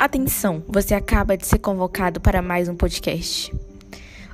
[0.00, 3.52] Atenção, você acaba de ser convocado para mais um podcast.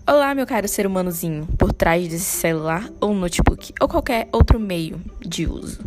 [0.07, 5.01] Olá, meu caro ser humanozinho, por trás desse celular ou notebook ou qualquer outro meio
[5.21, 5.81] de uso.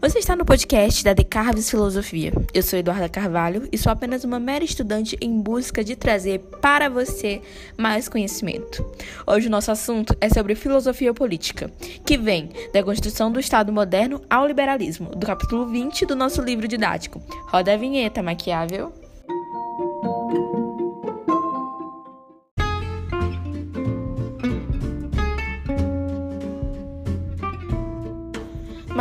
[0.00, 2.32] Você está no podcast da Decarves Filosofia.
[2.54, 6.88] Eu sou Eduarda Carvalho e sou apenas uma mera estudante em busca de trazer para
[6.88, 7.42] você
[7.76, 8.82] mais conhecimento.
[9.26, 11.70] Hoje o nosso assunto é sobre filosofia política,
[12.06, 16.66] que vem da construção do Estado moderno ao liberalismo, do capítulo 20 do nosso livro
[16.66, 17.22] didático.
[17.48, 19.01] Roda a vinheta, maquiável.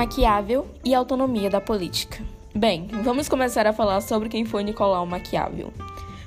[0.01, 2.23] Maquiável e autonomia da política.
[2.55, 5.71] Bem, vamos começar a falar sobre quem foi Nicolau Maquiável.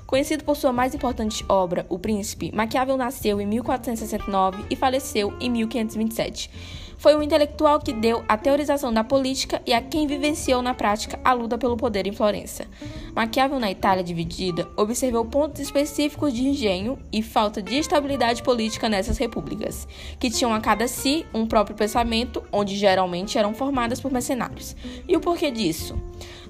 [0.07, 5.51] Conhecido por sua mais importante obra, O Príncipe, Maquiável nasceu em 1469 e faleceu em
[5.51, 6.51] 1527
[7.05, 11.21] foi um intelectual que deu a teorização da política e a quem vivenciou na prática
[11.23, 12.67] a luta pelo poder em Florença.
[13.15, 19.19] Maquiavel, na Itália dividida, observou pontos específicos de engenho e falta de estabilidade política nessas
[19.19, 19.87] repúblicas,
[20.19, 24.75] que tinham a cada si um próprio pensamento, onde geralmente eram formadas por mercenários.
[25.07, 25.95] E o porquê disso?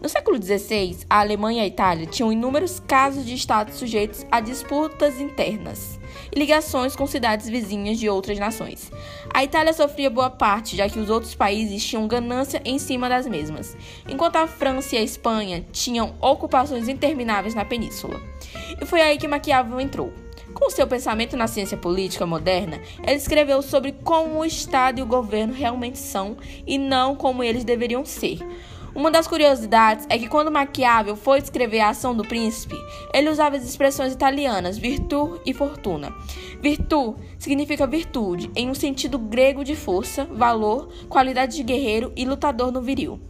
[0.04, 4.38] No século XVI, a Alemanha e a Itália tinham inúmeros casos de estados sujeitos a
[4.38, 5.98] disputas internas
[6.30, 8.92] e ligações com cidades vizinhas de outras nações.
[9.32, 13.26] A Itália sofria boa parte, já que os outros países tinham ganância em cima das
[13.26, 13.74] mesmas,
[14.06, 18.20] enquanto a França e a Espanha tinham ocupações intermináveis na península.
[18.78, 20.12] E foi aí que Maquiavel entrou.
[20.52, 25.06] Com seu pensamento na ciência política moderna, ele escreveu sobre como o Estado e o
[25.06, 28.38] governo realmente são e não como eles deveriam ser
[28.94, 32.76] uma das curiosidades é que quando Maquiavel foi descrever a ação do príncipe,
[33.12, 36.14] ele usava as expressões italianas virtu e fortuna.
[36.60, 42.70] Virtu significa virtude, em um sentido grego de força, valor, qualidade de guerreiro e lutador
[42.70, 43.20] no viril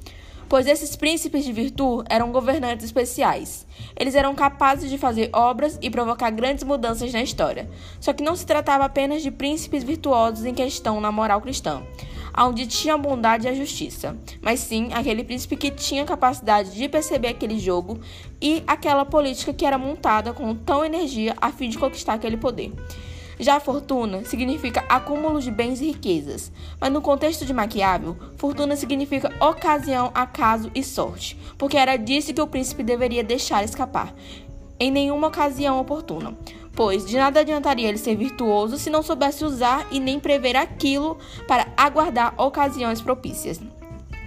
[0.46, 3.66] pois esses príncipes de virtude eram governantes especiais.
[3.98, 7.68] Eles eram capazes de fazer obras e provocar grandes mudanças na história.
[7.98, 11.82] Só que não se tratava apenas de príncipes virtuosos em questão na moral cristã
[12.36, 16.88] onde tinha a bondade e a justiça, mas sim aquele príncipe que tinha capacidade de
[16.88, 18.00] perceber aquele jogo
[18.40, 22.72] e aquela política que era montada com tão energia a fim de conquistar aquele poder.
[23.38, 28.76] Já a fortuna significa acúmulo de bens e riquezas, mas no contexto de Maquiavel, fortuna
[28.76, 34.14] significa ocasião, acaso e sorte, porque era disso que o príncipe deveria deixar escapar,
[34.78, 36.36] em nenhuma ocasião oportuna
[36.74, 41.18] pois de nada adiantaria ele ser virtuoso se não soubesse usar e nem prever aquilo
[41.46, 43.60] para aguardar ocasiões propícias.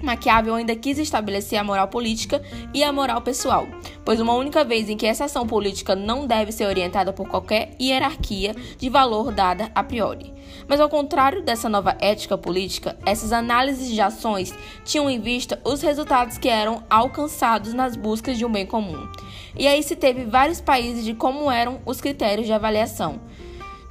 [0.02, 2.41] Maquiavel ainda quis estabelecer a moral política
[2.74, 3.68] e a moral pessoal,
[4.06, 7.72] pois uma única vez em que essa ação política não deve ser orientada por qualquer
[7.81, 10.37] hierarquia de valor dada a priori.
[10.68, 15.82] Mas ao contrário dessa nova ética política, essas análises de ações tinham em vista os
[15.82, 19.08] resultados que eram alcançados nas buscas de um bem comum.
[19.56, 23.20] E aí se teve vários países de como eram os critérios de avaliação,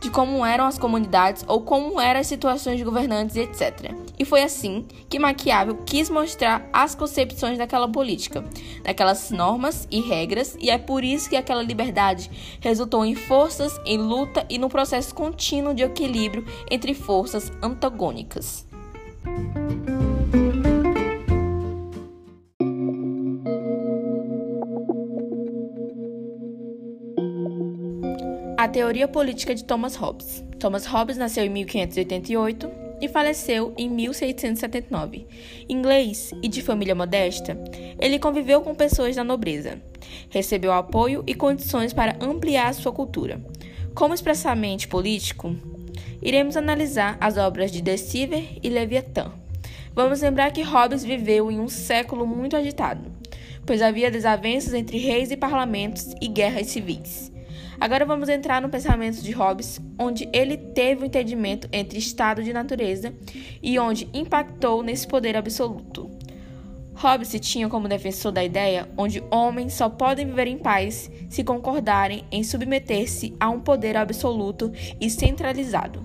[0.06, 3.92] de como eram as comunidades ou como eram as situações de governantes, etc.
[4.16, 8.44] E foi assim que Maquiavel quis mostrar as concepções daquela política,
[8.84, 12.30] daquelas normas e regras, e é por isso que aquela liberdade
[12.60, 18.64] resultou em forças, em luta e no processo contínuo de equilíbrio entre forças antagônicas.
[28.66, 30.42] A teoria política de Thomas Hobbes.
[30.58, 32.68] Thomas Hobbes nasceu em 1588
[33.00, 35.24] e faleceu em 1679.
[35.68, 37.56] Inglês e de família modesta,
[38.00, 39.80] ele conviveu com pessoas da nobreza.
[40.30, 43.40] Recebeu apoio e condições para ampliar sua cultura.
[43.94, 45.54] Como expressamente político,
[46.20, 49.30] iremos analisar as obras de Deceiver e Leviathan.
[49.94, 53.12] Vamos lembrar que Hobbes viveu em um século muito agitado,
[53.64, 57.35] pois havia desavenças entre reis e parlamentos e guerras civis.
[57.78, 62.42] Agora vamos entrar no pensamento de Hobbes, onde ele teve o um entendimento entre estado
[62.42, 63.12] de natureza
[63.62, 66.10] e onde impactou nesse poder absoluto.
[66.94, 71.44] Hobbes se tinha como defensor da ideia onde homens só podem viver em paz se
[71.44, 76.02] concordarem em submeter-se a um poder absoluto e centralizado.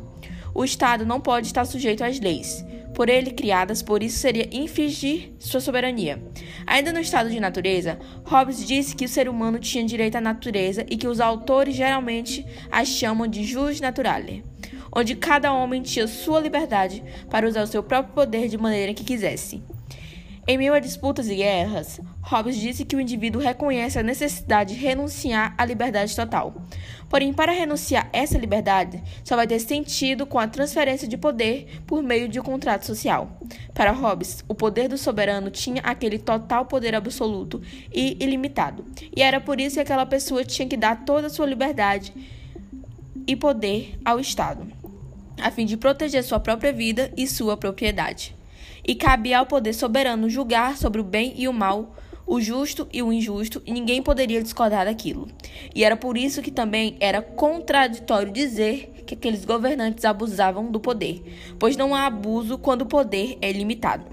[0.53, 5.33] O Estado não pode estar sujeito às leis, por ele criadas, por isso seria infringir
[5.39, 6.21] sua soberania.
[6.65, 10.85] Ainda no estado de natureza, Hobbes disse que o ser humano tinha direito à natureza
[10.89, 14.43] e que os autores geralmente a chamam de jus naturale,
[14.95, 19.03] onde cada homem tinha sua liberdade para usar o seu próprio poder de maneira que
[19.03, 19.61] quisesse.
[20.47, 24.81] Em meio a disputas e guerras, Hobbes disse que o indivíduo reconhece a necessidade de
[24.81, 26.65] renunciar à liberdade total,
[27.11, 32.01] Porém, para renunciar essa liberdade, só vai ter sentido com a transferência de poder por
[32.01, 33.37] meio de um contrato social.
[33.73, 37.61] Para Hobbes, o poder do soberano tinha aquele total poder absoluto
[37.93, 41.45] e ilimitado, e era por isso que aquela pessoa tinha que dar toda a sua
[41.45, 42.13] liberdade
[43.27, 44.65] e poder ao Estado,
[45.41, 48.33] a fim de proteger sua própria vida e sua propriedade.
[48.87, 51.93] E cabia ao poder soberano julgar sobre o bem e o mal
[52.31, 55.27] o justo e o injusto, e ninguém poderia discordar daquilo.
[55.75, 61.21] E era por isso que também era contraditório dizer que aqueles governantes abusavam do poder,
[61.59, 64.05] pois não há abuso quando o poder é limitado.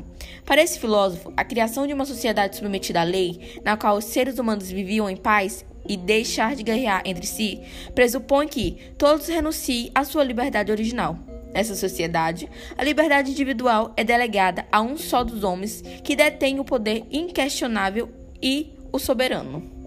[0.44, 4.40] Para esse filósofo, a criação de uma sociedade submetida à lei, na qual os seres
[4.40, 7.60] humanos viviam em paz e deixar de guerrear entre si,
[7.94, 11.16] pressupõe que todos renunciem à sua liberdade original.
[11.52, 16.64] Nessa sociedade, a liberdade individual é delegada a um só dos homens que detém o
[16.64, 18.08] poder inquestionável
[18.42, 19.78] e o soberano.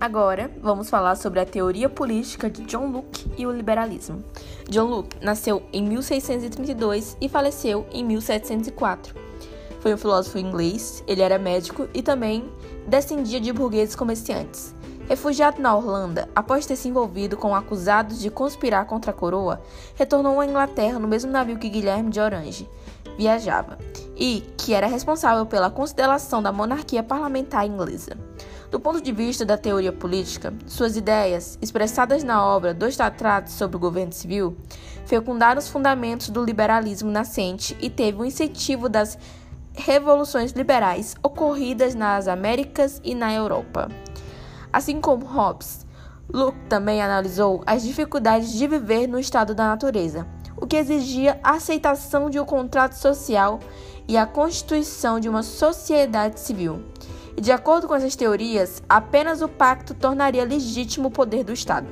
[0.00, 4.24] Agora, vamos falar sobre a teoria política de John Locke e o liberalismo.
[4.70, 9.29] John Locke nasceu em 1632 e faleceu em 1704
[9.80, 12.50] foi um filósofo inglês, ele era médico e também
[12.86, 14.74] descendia de burgueses comerciantes.
[15.08, 19.60] Refugiado na Holanda, após ter se envolvido com acusados de conspirar contra a coroa,
[19.96, 22.68] retornou à Inglaterra no mesmo navio que Guilherme de Orange
[23.18, 23.76] viajava,
[24.16, 28.16] e que era responsável pela consideração da monarquia parlamentar inglesa.
[28.70, 33.76] Do ponto de vista da teoria política, suas ideias, expressadas na obra Dois Tratados sobre
[33.76, 34.56] o Governo Civil,
[35.06, 39.18] fecundaram os fundamentos do liberalismo nascente e teve o incentivo das
[39.80, 43.88] revoluções liberais ocorridas nas Américas e na Europa.
[44.72, 45.84] Assim como Hobbes,
[46.32, 51.54] Locke também analisou as dificuldades de viver no estado da natureza, o que exigia a
[51.54, 53.58] aceitação de um contrato social
[54.06, 56.84] e a constituição de uma sociedade civil.
[57.36, 61.88] E de acordo com essas teorias, apenas o pacto tornaria legítimo o poder do Estado.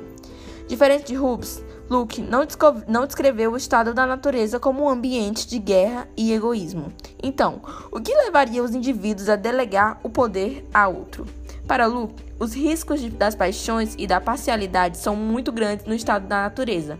[0.67, 2.45] Diferente de Hobbes, Luke não,
[2.87, 6.93] não descreveu o estado da natureza como um ambiente de guerra e egoísmo.
[7.21, 11.25] Então, o que levaria os indivíduos a delegar o poder a outro?
[11.67, 16.43] Para Luke, os riscos das paixões e da parcialidade são muito grandes no estado da
[16.43, 16.99] natureza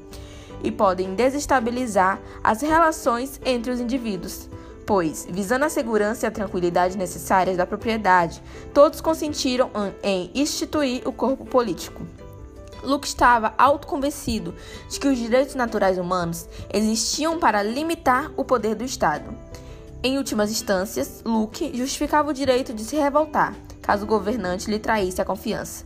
[0.63, 4.49] e podem desestabilizar as relações entre os indivíduos.
[4.87, 8.41] Pois, visando a segurança e a tranquilidade necessárias da propriedade,
[8.73, 9.69] todos consentiram
[10.01, 12.01] em instituir o corpo político.
[12.83, 14.55] Luke estava autoconvencido
[14.89, 19.35] de que os direitos naturais humanos existiam para limitar o poder do Estado.
[20.01, 23.53] Em últimas instâncias, Luke justificava o direito de se revoltar
[23.89, 25.83] caso o governante lhe traísse a confiança.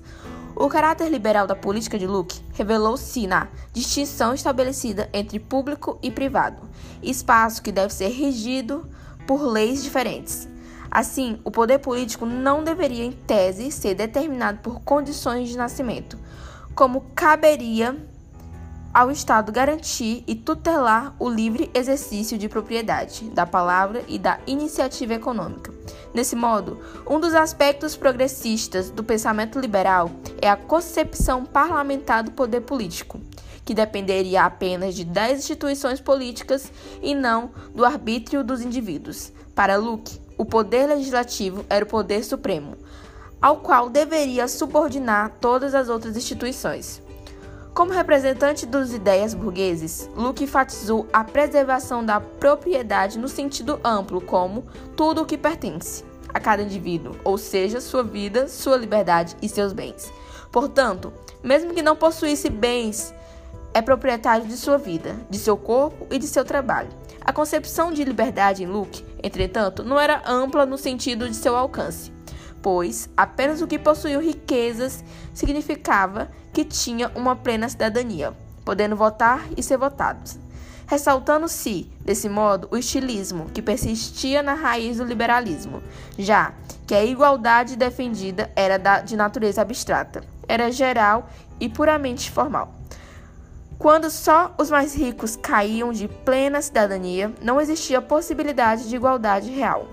[0.58, 6.62] O caráter liberal da política de Luke revelou-se na distinção estabelecida entre público e privado,
[7.02, 8.86] espaço que deve ser regido
[9.26, 10.50] por leis diferentes.
[10.92, 16.20] Assim, o poder político não deveria, em tese, ser determinado por condições de nascimento,
[16.76, 17.96] como caberia
[18.94, 25.16] ao Estado garantir e tutelar o livre exercício de propriedade, da palavra e da iniciativa
[25.16, 25.74] econômica.
[26.14, 26.80] Nesse modo,
[27.10, 33.20] um dos aspectos progressistas do pensamento liberal é a concepção parlamentar do poder político,
[33.66, 36.72] que dependeria apenas de 10 instituições políticas
[37.02, 39.32] e não do arbítrio dos indivíduos.
[39.56, 42.78] Para Luke, o poder legislativo era o poder supremo,
[43.44, 47.04] ao qual deveria subordinar todas as outras instituições.
[47.74, 54.64] Como representante dos ideias burgueses, Luke enfatizou a preservação da propriedade no sentido amplo, como
[54.96, 59.74] tudo o que pertence a cada indivíduo, ou seja, sua vida, sua liberdade e seus
[59.74, 60.10] bens.
[60.50, 61.12] Portanto,
[61.44, 63.14] mesmo que não possuísse bens,
[63.74, 66.92] é proprietário de sua vida, de seu corpo e de seu trabalho.
[67.20, 72.13] A concepção de liberdade em Luke, entretanto, não era ampla no sentido de seu alcance
[72.64, 75.04] pois apenas o que possuía riquezas
[75.34, 80.40] significava que tinha uma plena cidadania, podendo votar e ser votados.
[80.88, 85.84] Ressaltando-se, desse modo, o estilismo, que persistia na raiz do liberalismo,
[86.18, 86.54] já
[86.88, 91.30] que a igualdade defendida era de natureza abstrata, era geral
[91.60, 92.76] e puramente formal.
[93.78, 99.88] Quando só os mais ricos caíam de plena cidadania, não existia possibilidade de igualdade real.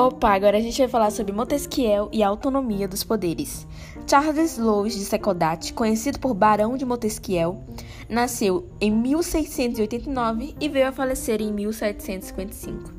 [0.00, 3.66] Opa, agora a gente vai falar sobre Montesquieu e a autonomia dos poderes.
[4.06, 7.62] Charles Louis de Secodat, conhecido por Barão de Montesquieu,
[8.08, 12.94] nasceu em 1689 e veio a falecer em 1755.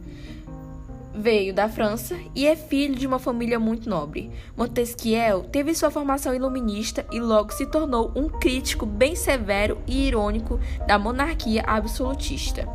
[1.16, 4.30] veio da França e é filho de uma família muito nobre.
[4.56, 10.60] Montesquieu teve sua formação iluminista e logo se tornou um crítico bem severo e irônico
[10.86, 12.68] da monarquia absolutista.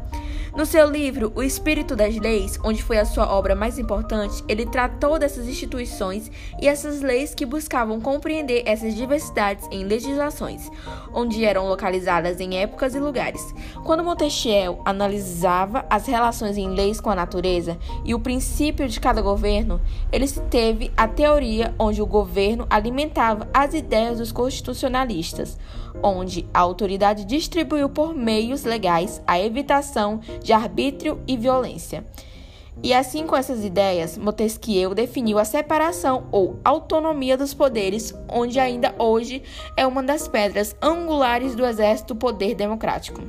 [0.57, 4.65] No seu livro O Espírito das Leis, onde foi a sua obra mais importante, ele
[4.65, 10.71] tratou dessas instituições e essas leis que buscavam compreender essas diversidades em legislações,
[11.13, 13.55] onde eram localizadas em épocas e lugares.
[13.85, 19.21] Quando Montesquieu analisava as relações em leis com a natureza e o princípio de cada
[19.21, 19.79] governo,
[20.11, 25.59] ele teve a teoria onde o governo alimentava as ideias dos constitucionalistas,
[26.03, 32.07] onde a autoridade distribuiu por meios legais a evitação de arbítrio e violência.
[32.83, 38.95] E assim, com essas ideias, Montesquieu definiu a separação ou autonomia dos poderes, onde ainda
[38.97, 39.43] hoje
[39.77, 43.21] é uma das pedras angulares do exército do poder democrático.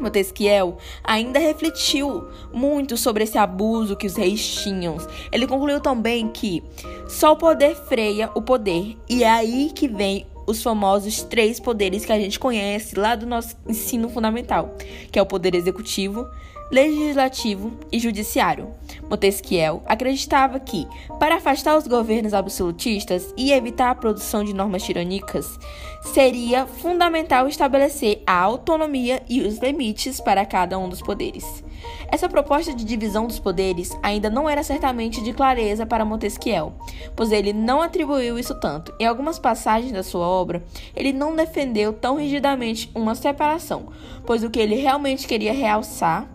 [0.00, 4.96] Montesquieu ainda refletiu muito sobre esse abuso que os reis tinham.
[5.30, 6.62] Ele concluiu também que
[7.06, 12.04] só o poder freia o poder, e é aí que vem os famosos três poderes
[12.04, 14.74] que a gente conhece lá do nosso ensino fundamental,
[15.10, 16.26] que é o poder executivo,
[16.70, 18.74] legislativo e judiciário.
[19.08, 20.86] Montesquieu acreditava que,
[21.18, 25.58] para afastar os governos absolutistas e evitar a produção de normas tirânicas,
[26.02, 31.64] seria fundamental estabelecer a autonomia e os limites para cada um dos poderes.
[32.08, 36.72] Essa proposta de divisão dos poderes ainda não era certamente de clareza para Montesquieu,
[37.14, 38.92] pois ele não atribuiu isso tanto.
[38.98, 43.88] Em algumas passagens da sua obra, ele não defendeu tão rigidamente uma separação,
[44.24, 46.28] pois o que ele realmente queria realçar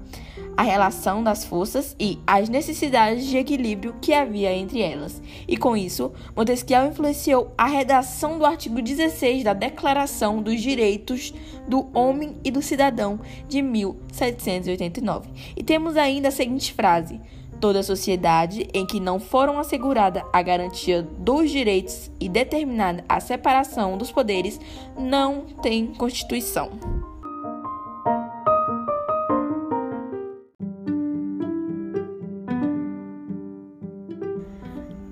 [0.55, 5.22] a relação das forças e as necessidades de equilíbrio que havia entre elas.
[5.48, 11.34] E com isso, Montesquieu influenciou a redação do artigo 16 da Declaração dos Direitos
[11.67, 15.29] do Homem e do Cidadão de 1789.
[15.55, 17.20] E temos ainda a seguinte frase:
[17.60, 23.98] Toda sociedade em que não foram assegurada a garantia dos direitos e determinada a separação
[23.98, 24.60] dos poderes
[24.98, 27.11] não tem Constituição.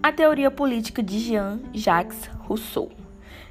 [0.09, 2.89] A teoria política de Jean-Jacques Rousseau.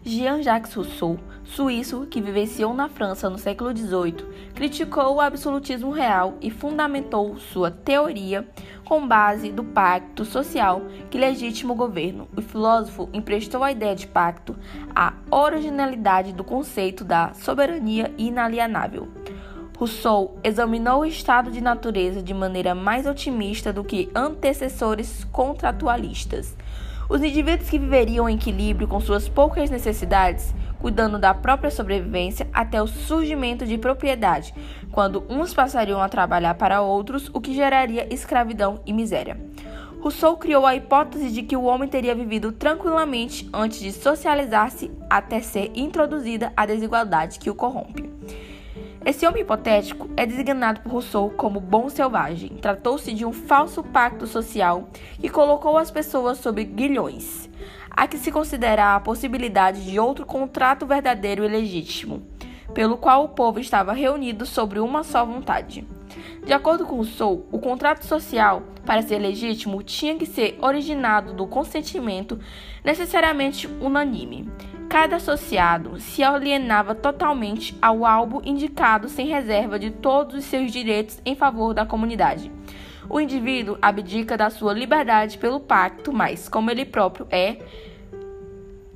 [0.02, 6.50] Jean-Jacques Rousseau, suíço que vivenciou na França no século XVIII, criticou o absolutismo real e
[6.50, 8.44] fundamentou sua teoria
[8.84, 12.26] com base do pacto social que legitima o governo.
[12.36, 14.56] O filósofo emprestou à ideia de pacto
[14.92, 19.06] a originalidade do conceito da soberania inalienável.
[19.78, 26.56] Rousseau examinou o estado de natureza de maneira mais otimista do que antecessores contratualistas.
[27.08, 32.82] Os indivíduos que viveriam em equilíbrio com suas poucas necessidades, cuidando da própria sobrevivência até
[32.82, 34.52] o surgimento de propriedade,
[34.90, 39.40] quando uns passariam a trabalhar para outros, o que geraria escravidão e miséria.
[40.00, 45.40] Rousseau criou a hipótese de que o homem teria vivido tranquilamente antes de socializar-se até
[45.40, 48.10] ser introduzida a desigualdade que o corrompe.
[49.04, 52.50] Esse homem hipotético é designado por Rousseau como bom selvagem.
[52.60, 54.88] Tratou-se de um falso pacto social
[55.20, 57.48] que colocou as pessoas sob guilhões.
[57.90, 62.22] Há que se considerar a possibilidade de outro contrato verdadeiro e legítimo,
[62.74, 65.86] pelo qual o povo estava reunido sobre uma só vontade.
[66.44, 71.46] De acordo com Rousseau, o contrato social, para ser legítimo, tinha que ser originado do
[71.46, 72.38] consentimento
[72.84, 74.48] necessariamente unânime.
[74.88, 81.20] Cada associado se alienava totalmente ao albo indicado sem reserva de todos os seus direitos
[81.26, 82.50] em favor da comunidade.
[83.10, 87.58] O indivíduo abdica da sua liberdade pelo pacto, mas, como ele próprio é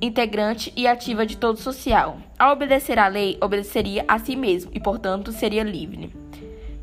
[0.01, 4.79] integrante e ativa de todo social, ao obedecer à lei, obedeceria a si mesmo e,
[4.79, 6.13] portanto, seria livre.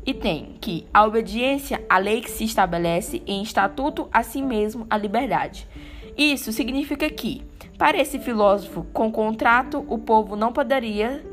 [0.05, 4.87] E tem que a obediência à lei que se estabelece em estatuto a si mesmo
[4.89, 5.67] a liberdade.
[6.17, 7.43] Isso significa que
[7.77, 11.23] para esse filósofo, com contrato, o povo não poderia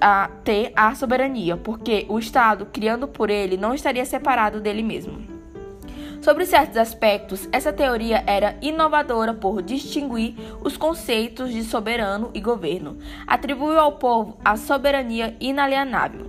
[0.00, 5.36] a, ter a soberania, porque o Estado, criando por ele, não estaria separado dele mesmo.
[6.20, 12.98] Sobre certos aspectos, essa teoria era inovadora por distinguir os conceitos de soberano e governo.
[13.26, 16.25] Atribuiu ao povo a soberania inalienável.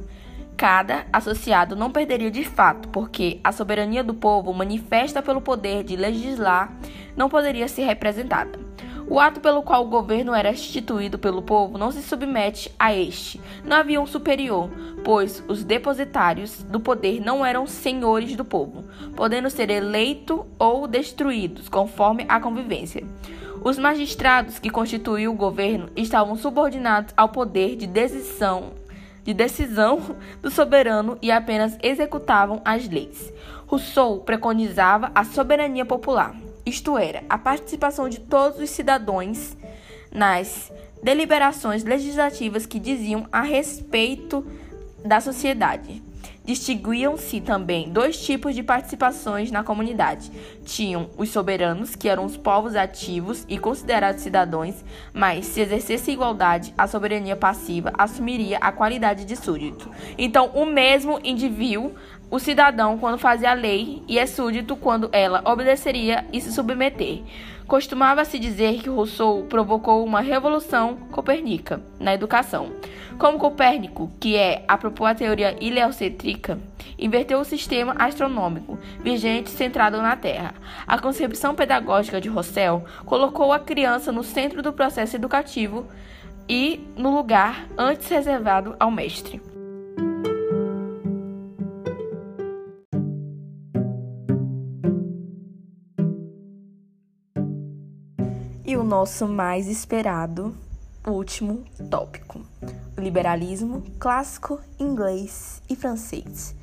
[0.57, 5.95] Cada associado não perderia de fato, porque a soberania do povo, manifesta pelo poder de
[5.95, 6.73] legislar,
[7.15, 8.59] não poderia ser representada.
[9.07, 13.39] O ato pelo qual o governo era instituído pelo povo não se submete a este.
[13.63, 14.69] Não havia um superior,
[15.03, 18.83] pois os depositários do poder não eram senhores do povo,
[19.15, 23.03] podendo ser eleitos ou destruídos, conforme a convivência.
[23.63, 28.71] Os magistrados que constituíam o governo estavam subordinados ao poder de decisão
[29.27, 33.33] de decisão do soberano e apenas executavam as leis.
[33.67, 36.33] Rousseau preconizava a soberania popular,
[36.65, 39.57] isto era, a participação de todos os cidadãos
[40.09, 40.71] nas
[41.03, 44.47] deliberações legislativas que diziam a respeito
[45.03, 46.01] da sociedade.
[46.47, 50.31] Distinguiam-se também dois tipos de participações na comunidade.
[50.63, 54.73] Tinham os soberanos, que eram os povos ativos e considerados cidadãos,
[55.11, 59.91] mas se exercesse igualdade, a soberania passiva assumiria a qualidade de súdito.
[60.17, 61.91] Então, o mesmo indivíduo,
[62.31, 67.23] o cidadão, quando fazia a lei, e é súdito quando ela obedeceria e se submeter.
[67.67, 72.71] Costumava-se dizer que Rousseau provocou uma revolução copérnica na educação.
[73.17, 76.59] Como Copérnico, que é apropou a teoria heliocêntrica,
[76.99, 80.53] inverteu o sistema astronômico vigente centrado na Terra.
[80.85, 85.87] A concepção pedagógica de Rousseau colocou a criança no centro do processo educativo
[86.47, 89.41] e no lugar antes reservado ao mestre.
[98.63, 100.66] E o nosso mais esperado
[101.11, 102.41] último tópico:
[102.97, 106.55] o liberalismo clássico, inglês e francês.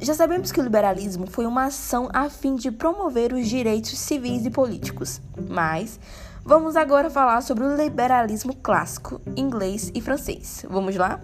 [0.00, 4.46] Já sabemos que o liberalismo foi uma ação a fim de promover os direitos civis
[4.46, 5.98] e políticos, mas
[6.44, 10.64] vamos agora falar sobre o liberalismo clássico, inglês e francês.
[10.70, 11.20] Vamos lá?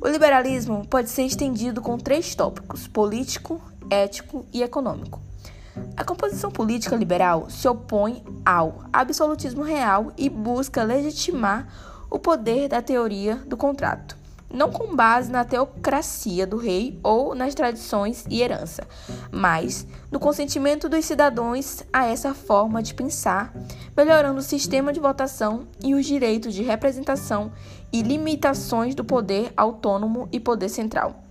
[0.00, 5.20] O liberalismo pode ser estendido com três tópicos: político, ético e econômico.
[5.96, 11.66] A composição política liberal se opõe ao absolutismo real e busca legitimar
[12.10, 14.16] o poder da teoria do contrato,
[14.52, 18.86] não com base na teocracia do rei ou nas tradições e herança,
[19.30, 23.52] mas no consentimento dos cidadãos a essa forma de pensar,
[23.96, 27.52] melhorando o sistema de votação e os direitos de representação
[27.92, 31.27] e limitações do poder autônomo e poder central.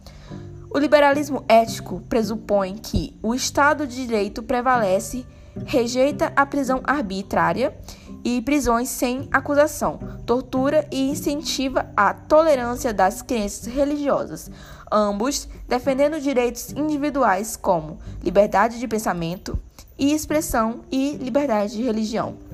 [0.70, 5.26] O liberalismo ético pressupõe que o Estado de Direito prevalece,
[5.66, 7.76] rejeita a prisão arbitrária
[8.24, 14.52] e prisões sem acusação, tortura e incentiva a tolerância das crenças religiosas,
[14.92, 19.58] ambos defendendo direitos individuais como liberdade de pensamento
[19.98, 22.47] e expressão e liberdade de religião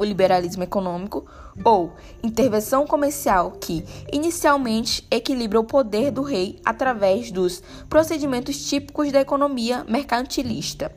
[0.00, 1.26] o liberalismo econômico
[1.62, 9.20] ou intervenção comercial que inicialmente equilibra o poder do rei através dos procedimentos típicos da
[9.20, 10.90] economia mercantilista,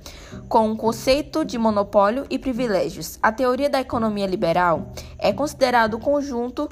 [0.47, 3.19] com o conceito de monopólio e privilégios.
[3.21, 6.69] A teoria da economia liberal é considerado o conjunto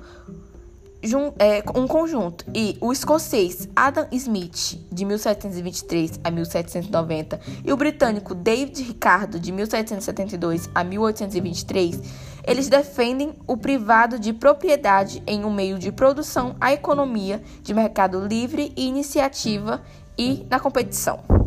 [1.76, 2.46] um conjunto.
[2.54, 9.52] E o escocês Adam Smith, de 1723 a 1790, e o britânico David Ricardo, de
[9.52, 12.00] 1772 a 1823,
[12.46, 18.20] eles defendem o privado de propriedade em um meio de produção, a economia de mercado
[18.26, 19.82] livre e iniciativa
[20.18, 21.41] e na competição.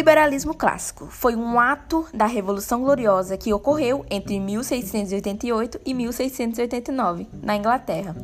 [0.00, 7.54] Liberalismo clássico foi um ato da Revolução Gloriosa que ocorreu entre 1688 e 1689, na
[7.54, 8.16] Inglaterra.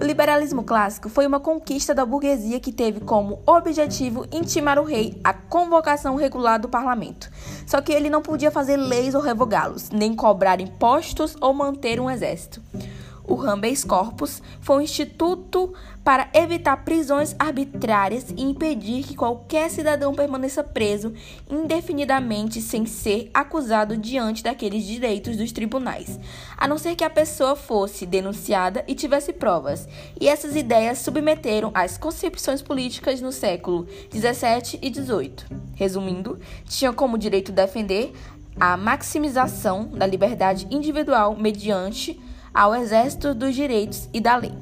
[0.00, 5.20] O liberalismo clássico foi uma conquista da burguesia que teve como objetivo intimar o rei
[5.24, 7.28] à convocação regular do parlamento.
[7.66, 12.08] Só que ele não podia fazer leis ou revogá-los, nem cobrar impostos ou manter um
[12.08, 12.62] exército.
[13.28, 20.14] O habeas corpus foi um instituto para evitar prisões arbitrárias e impedir que qualquer cidadão
[20.14, 21.12] permaneça preso
[21.50, 26.20] indefinidamente sem ser acusado diante daqueles direitos dos tribunais,
[26.56, 29.88] a não ser que a pessoa fosse denunciada e tivesse provas.
[30.20, 35.46] E essas ideias submeteram as concepções políticas no século 17 e 18.
[35.74, 38.12] Resumindo, tinha como direito defender
[38.58, 42.18] a maximização da liberdade individual mediante
[42.56, 44.54] ao exército dos direitos e da lei.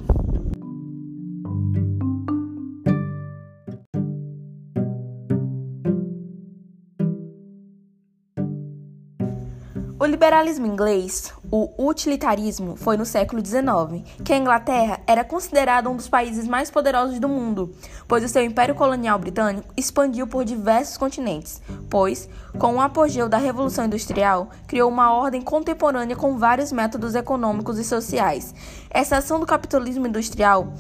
[10.01, 15.95] O liberalismo inglês, o utilitarismo, foi no século XIX, que a Inglaterra era considerada um
[15.95, 17.73] dos países mais poderosos do mundo,
[18.09, 23.39] pois o seu império colonial britânico expandiu por diversos continentes, pois, com o apogeu da
[23.39, 28.53] Revolução Industrial, criou uma ordem contemporânea com vários métodos econômicos e sociais.
[28.91, 30.73] Essa ação do capitalismo industrial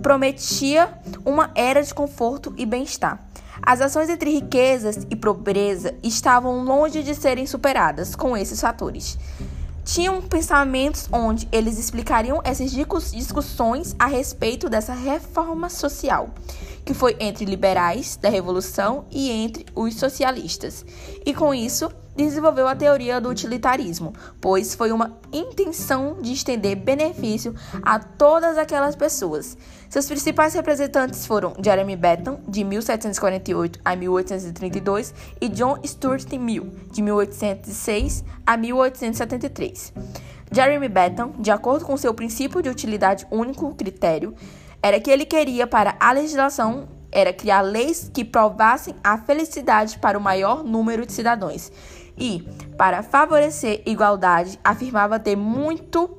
[0.00, 0.88] prometia
[1.22, 3.22] uma era de conforto e bem-estar.
[3.60, 9.18] As ações entre riquezas e pobreza estavam longe de serem superadas com esses fatores.
[9.90, 16.28] Tinham pensamentos onde eles explicariam essas discussões a respeito dessa reforma social,
[16.88, 20.86] que foi entre liberais da Revolução e entre os socialistas.
[21.26, 27.54] E com isso, desenvolveu a teoria do utilitarismo, pois foi uma intenção de estender benefício
[27.82, 29.54] a todas aquelas pessoas.
[29.90, 37.02] Seus principais representantes foram Jeremy Bentham, de 1748 a 1832, e John Stuart Mill, de
[37.02, 39.92] 1806 a 1873.
[40.50, 44.34] Jeremy Bentham, de acordo com seu princípio de utilidade único critério,
[44.82, 50.18] era que ele queria para a legislação era criar leis que provassem a felicidade para
[50.18, 51.72] o maior número de cidadãos.
[52.16, 56.18] E, para favorecer igualdade, afirmava ter muito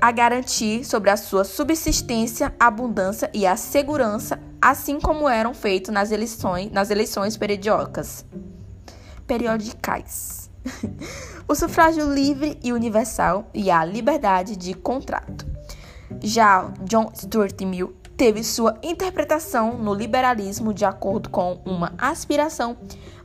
[0.00, 6.10] a garantir sobre a sua subsistência, abundância e a segurança, assim como eram feitos nas
[6.10, 8.24] eleições, nas eleições periódicas.
[9.26, 10.50] Periodicais.
[11.48, 15.49] o sufrágio livre e universal e a liberdade de contrato.
[16.22, 22.76] Já John Stuart Mill teve sua interpretação no liberalismo de acordo com uma aspiração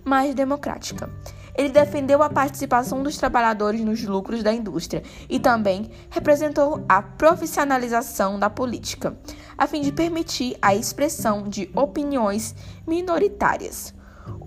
[0.06, 1.10] mais democrática.
[1.58, 8.38] Ele defendeu a participação dos trabalhadores nos lucros da indústria e também representou a profissionalização
[8.38, 9.18] da política,
[9.58, 12.54] a fim de permitir a expressão de opiniões
[12.86, 13.94] minoritárias.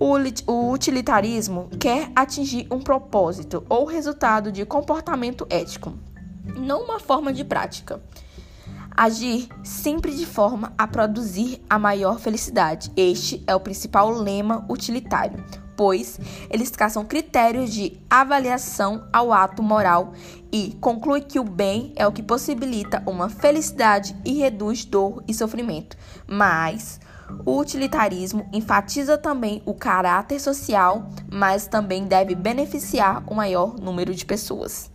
[0.01, 5.95] O utilitarismo quer atingir um propósito ou resultado de comportamento ético,
[6.57, 8.01] não uma forma de prática.
[9.01, 12.91] Agir sempre de forma a produzir a maior felicidade.
[12.97, 15.45] Este é o principal lema utilitário,
[15.77, 16.19] pois
[16.51, 20.15] eles traçam critérios de avaliação ao ato moral
[20.51, 25.33] e conclui que o bem é o que possibilita uma felicidade e reduz dor e
[25.33, 25.97] sofrimento.
[26.27, 26.99] Mas
[27.47, 34.27] o utilitarismo enfatiza também o caráter social, mas também deve beneficiar o maior número de
[34.27, 34.91] pessoas.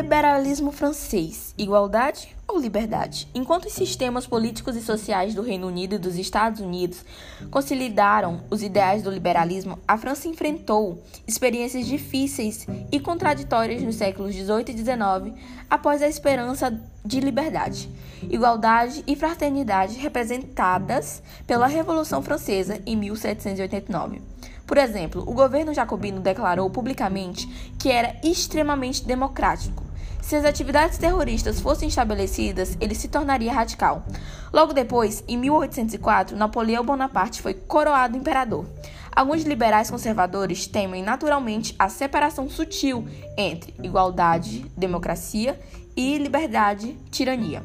[0.00, 3.28] Liberalismo francês: igualdade ou liberdade?
[3.34, 7.04] Enquanto os sistemas políticos e sociais do Reino Unido e dos Estados Unidos
[7.50, 14.70] consolidaram os ideais do liberalismo, a França enfrentou experiências difíceis e contraditórias nos séculos 18
[14.70, 15.34] e 19
[15.68, 17.86] após a esperança de liberdade,
[18.22, 24.22] igualdade e fraternidade representadas pela Revolução Francesa em 1789.
[24.66, 27.46] Por exemplo, o governo jacobino declarou publicamente
[27.78, 29.89] que era extremamente democrático
[30.22, 34.04] se as atividades terroristas fossem estabelecidas, ele se tornaria radical.
[34.52, 38.66] Logo depois, em 1804, Napoleão Bonaparte foi coroado imperador.
[39.14, 43.06] Alguns liberais conservadores temem naturalmente a separação sutil
[43.36, 45.58] entre igualdade, democracia
[45.96, 47.62] e liberdade, tirania.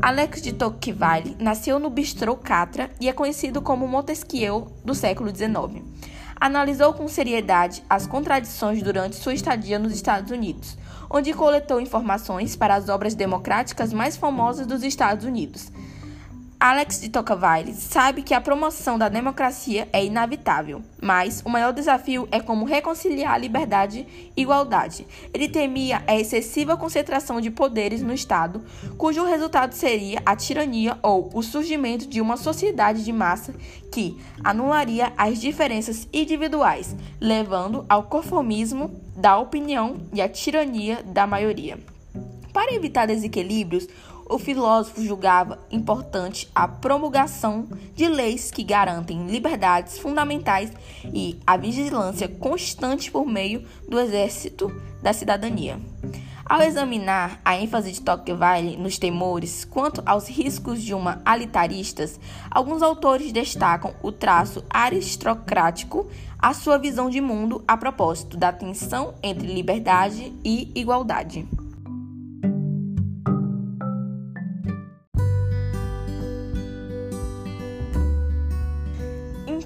[0.00, 5.84] Alex de Tocqueville nasceu no Bistrot Catra e é conhecido como Montesquieu do século XIX.
[6.40, 10.78] Analisou com seriedade as contradições durante sua estadia nos Estados Unidos
[11.10, 15.72] onde coletou informações para as obras democráticas mais famosas dos Estados Unidos.
[16.62, 22.28] Alex de Tocqueville sabe que a promoção da democracia é inevitável, mas o maior desafio
[22.30, 25.06] é como reconciliar liberdade e igualdade.
[25.32, 28.62] Ele temia a excessiva concentração de poderes no Estado,
[28.98, 33.54] cujo resultado seria a tirania ou o surgimento de uma sociedade de massa
[33.90, 41.78] que anularia as diferenças individuais, levando ao conformismo da opinião e à tirania da maioria.
[42.52, 43.86] Para evitar desequilíbrios,
[44.30, 50.72] o filósofo julgava importante a promulgação de leis que garantem liberdades fundamentais
[51.12, 54.70] e a vigilância constante por meio do exército
[55.02, 55.80] da cidadania.
[56.44, 62.18] Ao examinar a ênfase de Tocqueville nos temores quanto aos riscos de uma alitaristas,
[62.50, 69.14] alguns autores destacam o traço aristocrático, a sua visão de mundo a propósito da tensão
[69.22, 71.46] entre liberdade e igualdade.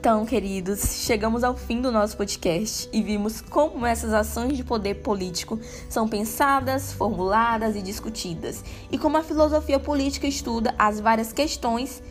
[0.04, 4.96] Então, queridos, chegamos ao fim do nosso podcast e vimos como essas ações de poder
[4.96, 8.62] político são pensadas, formuladas e discutidas,
[8.92, 12.02] e como a filosofia política estuda as várias questões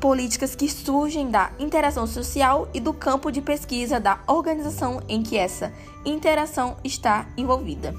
[0.00, 5.38] políticas que surgem da interação social e do campo de pesquisa da organização em que
[5.38, 5.72] essa
[6.04, 7.94] interação está envolvida.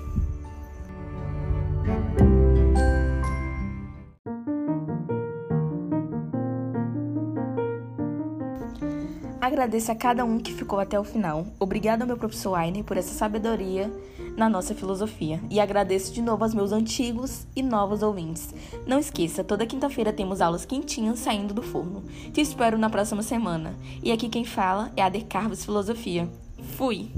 [9.49, 11.43] Agradeço a cada um que ficou até o final.
[11.59, 13.91] Obrigada ao meu professor Ainer por essa sabedoria
[14.37, 15.41] na nossa filosofia.
[15.49, 18.53] E agradeço de novo aos meus antigos e novos ouvintes.
[18.85, 22.03] Não esqueça, toda quinta-feira temos aulas quentinhas saindo do forno.
[22.31, 23.73] Te espero na próxima semana.
[24.03, 26.29] E aqui quem fala é a De Carlos Filosofia.
[26.77, 27.09] Fui!